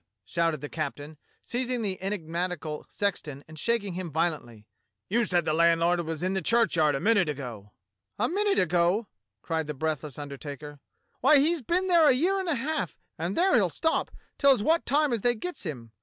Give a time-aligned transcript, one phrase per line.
[0.25, 4.65] shouted the captain, seizing the enigmatical sexton and shaking him violently;
[5.09, 7.71] "you said the landlord was in the churchyard a minute ago."
[8.17, 9.07] "A minute ago!"
[9.43, 10.79] cried the breathless undertaker.
[11.19, 14.09] "Why, he's been there a year and a half, and there he'll stop
[14.39, 15.91] till as wot time as they gets him.